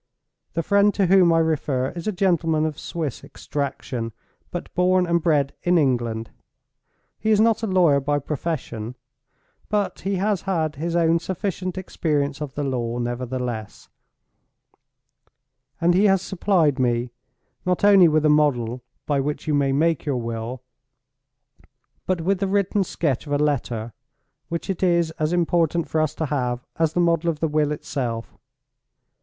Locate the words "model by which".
18.27-19.45